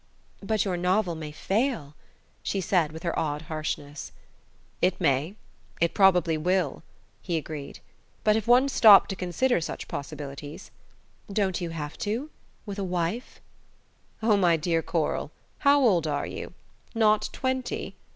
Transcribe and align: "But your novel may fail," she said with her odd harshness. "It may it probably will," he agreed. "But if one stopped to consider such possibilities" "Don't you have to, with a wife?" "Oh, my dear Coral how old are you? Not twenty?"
"But 0.41 0.65
your 0.65 0.77
novel 0.77 1.13
may 1.13 1.31
fail," 1.31 1.93
she 2.41 2.59
said 2.59 2.91
with 2.91 3.03
her 3.03 3.19
odd 3.19 3.43
harshness. 3.43 4.11
"It 4.81 4.99
may 4.99 5.35
it 5.79 5.93
probably 5.93 6.39
will," 6.39 6.81
he 7.21 7.37
agreed. 7.37 7.81
"But 8.23 8.35
if 8.35 8.47
one 8.47 8.67
stopped 8.67 9.11
to 9.11 9.15
consider 9.15 9.61
such 9.61 9.87
possibilities" 9.87 10.71
"Don't 11.31 11.61
you 11.61 11.69
have 11.69 11.99
to, 11.99 12.31
with 12.65 12.79
a 12.79 12.83
wife?" 12.83 13.39
"Oh, 14.23 14.35
my 14.37 14.57
dear 14.57 14.81
Coral 14.81 15.29
how 15.59 15.79
old 15.81 16.07
are 16.07 16.25
you? 16.25 16.55
Not 16.95 17.29
twenty?" 17.31 17.93